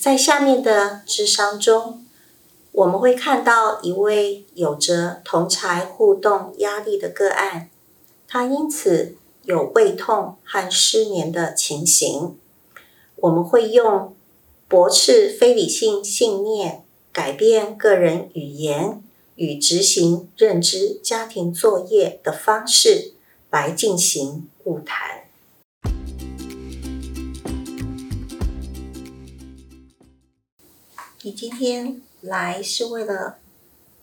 [0.00, 2.06] 在下面的智商中，
[2.72, 7.68] 我们会看到一位有着同才互动压力的个案，
[8.26, 12.34] 他因此有胃痛和失眠的情形。
[13.16, 14.16] 我们会用
[14.68, 19.02] 驳斥非理性信念、改变个人语言
[19.34, 23.12] 与执行认知家庭作业的方式
[23.50, 25.24] 来进行晤谈。
[31.30, 33.38] 你今天来是为了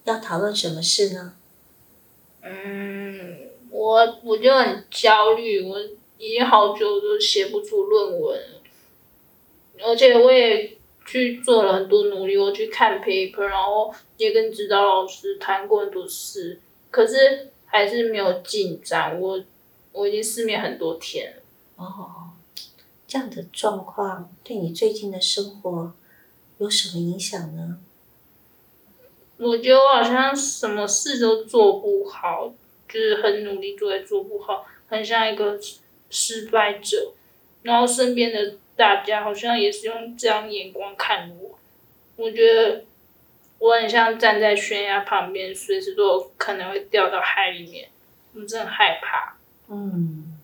[0.05, 1.33] 要讨论什么事呢？
[2.41, 5.77] 嗯，我我就很焦虑，我
[6.17, 8.61] 已经好久都写不出论文了。
[9.83, 19.19] 而且我也去做了很多努力，我去看 paper，然后也跟指导老师谈过很多事，可是还是没有进展。
[19.19, 19.43] 我
[19.91, 21.43] 我已经失眠很多天了。
[21.75, 22.31] 哦，
[23.05, 25.91] 这样的状况对你最近的生活
[26.57, 27.79] 有什么影响呢？
[29.37, 32.53] 我觉得我好像什么事都做不好，
[32.87, 35.59] 就是很努力做也做不好，很像一个
[36.09, 37.13] 失败者，
[37.63, 38.57] 然后身边的。
[38.77, 41.57] 大家好像也是用这样眼光看我，
[42.15, 42.85] 我觉得
[43.57, 47.89] 我很像站在悬崖旁边，随时都有可能会掉到海里面，
[48.35, 49.35] 我真的害怕。
[49.67, 50.37] 嗯，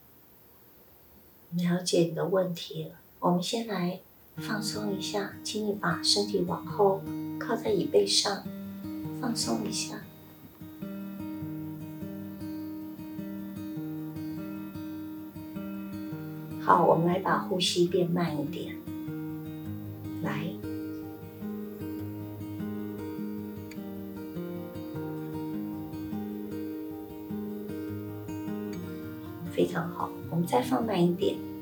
[1.51, 2.95] 了解你的问题了。
[3.19, 3.99] 我们先来
[4.37, 7.01] 放松一下，请你把身体往后
[7.39, 8.43] 靠在椅背上，
[9.21, 9.95] 放松一下。
[16.61, 18.75] 好，我们来把呼吸变慢一点。
[20.23, 20.47] 来，
[29.51, 30.09] 非常好。
[30.31, 31.52] 我们再放慢一点。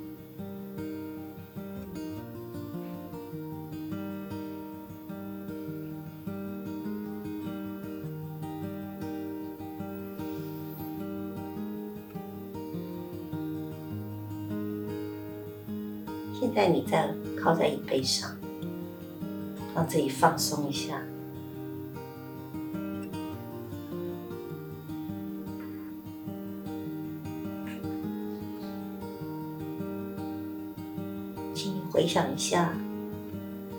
[16.42, 18.36] 现在你再靠在椅背上，
[19.76, 21.00] 让自己放松一下。
[31.54, 32.74] 请你回想一下，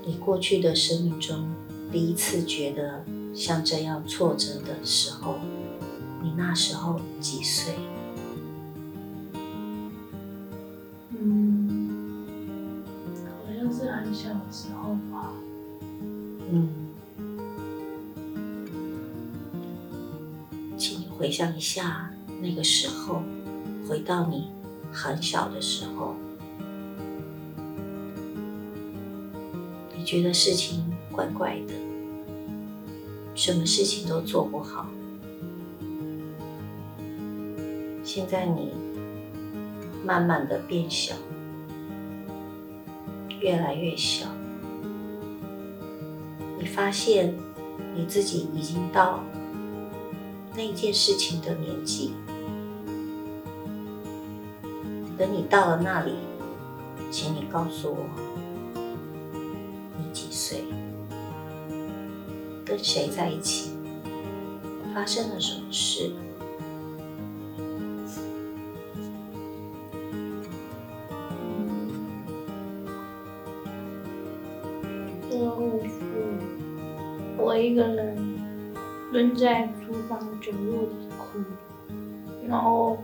[0.07, 1.53] 你过去的生命中
[1.91, 5.35] 第一次觉得像这样挫折的时候，
[6.23, 7.75] 你那时候几岁？
[21.33, 22.11] 想一下
[22.43, 23.23] 那个时候，
[23.89, 24.51] 回到你
[24.93, 26.15] 很小的时候，
[29.97, 31.73] 你觉得事情怪怪的，
[33.35, 34.87] 什么事情都做不好。
[38.05, 38.73] 现在你
[40.05, 41.15] 慢慢的变小，
[43.41, 44.27] 越来越小，
[46.59, 47.35] 你发现
[47.97, 49.25] 你自己已经到。
[50.55, 52.13] 那一件事情的年纪，
[55.17, 56.13] 等你到了那里，
[57.11, 58.07] 请你告诉我，
[59.99, 60.65] 你几岁？
[62.65, 63.73] 跟谁在一起？
[64.95, 66.13] 发生了什么事？
[75.31, 75.89] 我五岁，
[77.39, 78.32] 我一个人
[79.13, 80.19] 蹲在厨房。
[80.41, 81.39] 角落里哭，
[82.49, 82.99] 然后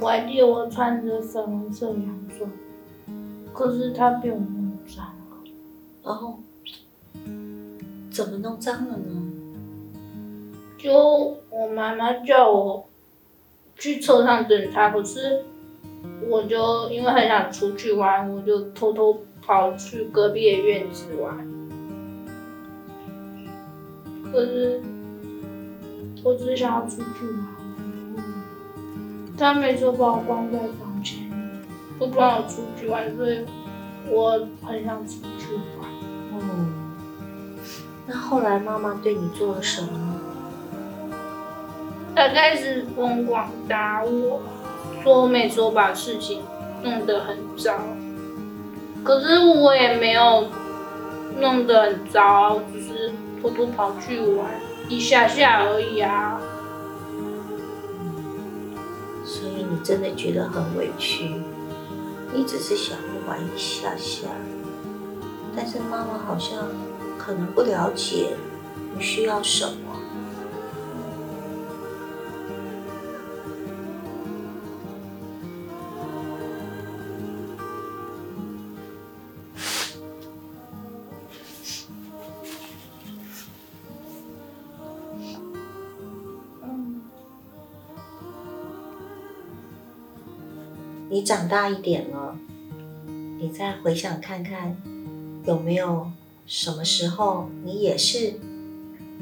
[0.00, 2.50] 我还记得我穿着粉红色洋装，
[3.52, 5.14] 可是它被我弄脏了。
[6.02, 6.40] 然后
[8.10, 9.32] 怎么弄脏了呢？
[10.76, 12.88] 就我妈妈叫我
[13.76, 15.44] 去车上等他，可是
[16.28, 21.48] 我就因为很想出去玩，我就偷偷跑去隔壁的院子玩，
[24.32, 24.82] 可是。
[26.22, 28.24] 我只是想要出去玩，
[29.38, 31.18] 他每次把我关在房间，
[31.98, 33.44] 不让我出去玩，所以
[34.08, 35.88] 我很想出去玩。
[36.34, 36.72] 嗯，
[38.06, 40.20] 那后来妈妈对你做了什么呢？
[42.14, 44.42] 他开始疯狂打我，
[45.02, 46.42] 说我每次都把事情
[46.82, 47.78] 弄得很糟，
[49.02, 50.48] 可是我也没有
[51.40, 54.46] 弄得很糟，只是偷偷跑去玩。
[54.90, 56.40] 一下下而已啊，
[59.24, 61.36] 所以你真的觉得很委屈？
[62.34, 64.26] 你只是想玩一下下，
[65.54, 66.64] 但是妈妈好像
[67.16, 68.36] 可能不了解
[68.96, 69.89] 你需要什么。
[91.12, 92.38] 你长大一点了，
[93.40, 94.76] 你再回想看看，
[95.44, 96.08] 有没有
[96.46, 98.34] 什么时候你也是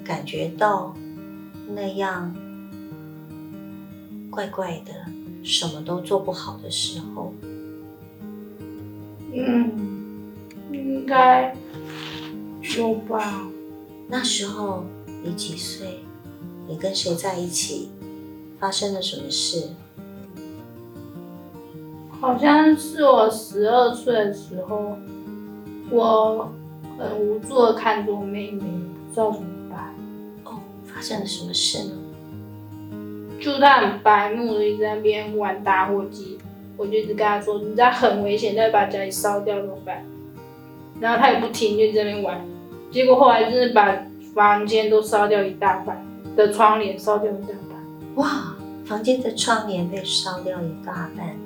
[0.04, 0.94] 感觉到
[1.74, 2.36] 那样
[4.30, 4.92] 怪怪的，
[5.42, 7.32] 什么都做不好的时候？
[9.32, 10.30] 嗯，
[10.70, 11.56] 应该
[12.76, 13.48] 有吧。
[14.08, 14.84] 那时候
[15.24, 16.00] 你几岁？
[16.68, 17.88] 你跟谁在一起？
[18.60, 19.70] 发生了什么事？
[22.20, 24.98] 好像是我十二岁的时候，
[25.90, 26.52] 我
[26.98, 29.94] 很无助的看着我妹妹，不知道怎么办。
[30.44, 31.92] 哦，发生了什么事呢？
[33.40, 36.36] 就她很白目的一直在那边玩打火机，
[36.76, 40.04] 我就一直跟她说：“你在很危险，再把家里烧掉怎么办？”
[41.00, 42.40] 然后她也不听，就在那边玩。
[42.90, 43.96] 结果后来就是把
[44.34, 46.04] 房间都烧掉一大半，
[46.34, 48.16] 的窗帘烧掉一大半。
[48.16, 51.36] 哇，房间的窗帘被烧掉一大半。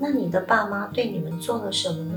[0.00, 2.12] 那你的爸妈对你们做了什么呢？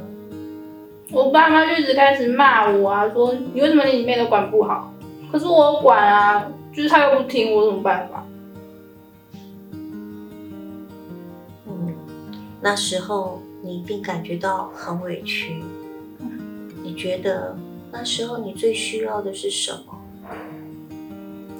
[1.12, 4.94] 我爸妈就一直开始骂我啊，说你为什么连你妹都管不好？
[5.32, 8.26] 可是我管啊，就是他又不听，我有什么办法？
[11.66, 11.94] 嗯，
[12.62, 15.62] 那时候你一定感觉到很委屈。
[16.84, 17.58] 你觉得
[17.92, 19.98] 那时候你最需要的是什么？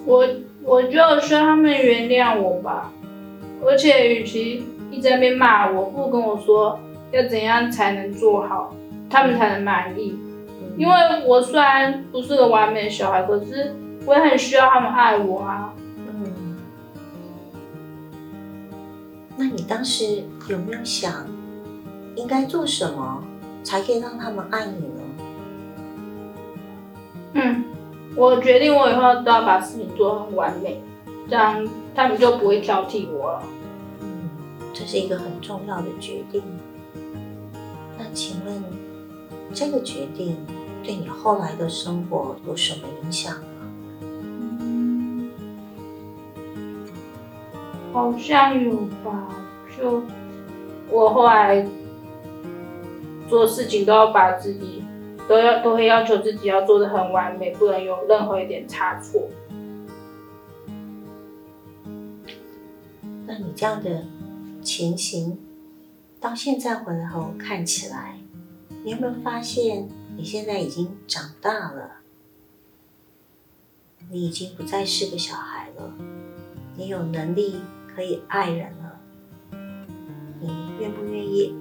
[0.06, 0.28] 我
[0.64, 2.94] 我就需要他们原谅我吧，
[3.66, 4.64] 而且与其。
[4.92, 6.78] 一直在那边骂我，不跟我说
[7.12, 8.76] 要怎样才能做好，
[9.10, 10.20] 他们才能满意。
[10.78, 10.94] 因为
[11.26, 15.74] 我虽然不是个完美的小孩，可是我也很需要他们爱我啊。
[15.98, 16.58] 嗯，
[19.38, 21.26] 那你当时有没有想
[22.16, 23.24] 应该做什么
[23.64, 25.02] 才可以让他们爱你呢？
[27.34, 27.64] 嗯，
[28.16, 30.82] 我决定我以后都要把事情做很完美，
[31.30, 33.44] 这样他们就不会挑剔我了。
[34.82, 36.42] 这是一个很重要的决定。
[38.00, 38.64] 那请问，
[39.54, 40.36] 这个决定
[40.84, 43.48] 对你后来的生活有什么影响呢？
[44.02, 45.30] 嗯，
[47.94, 49.28] 好像有吧。
[49.78, 50.02] 就
[50.90, 51.64] 我后来
[53.30, 54.84] 做事情都要把自己
[55.30, 59.30] 都要都会要求自己要做的很完美，不能有任何一点差错。
[63.28, 64.04] 那你这样的？
[64.62, 65.38] 情形
[66.20, 68.20] 到现在回头看起来，
[68.84, 71.98] 你有没有发现你现在已经长大了？
[74.10, 75.94] 你已经不再是个小孩了，
[76.76, 79.00] 你有能力可以爱人了。
[80.40, 80.50] 你
[80.80, 81.56] 愿不愿意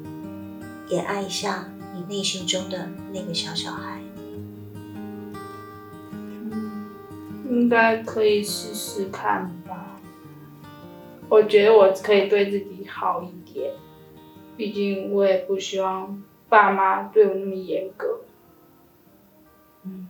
[0.89, 4.01] 也爱一下你内心中的那个小小孩？
[7.49, 10.01] 应该可以试试看吧。
[11.29, 13.73] 我觉得我可以对自己好一点，
[14.57, 18.21] 毕竟我也不希望爸妈对我那么严格。
[19.85, 20.09] 嗯，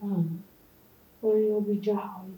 [0.00, 0.42] 嗯，
[1.20, 2.31] 我有比较好一点。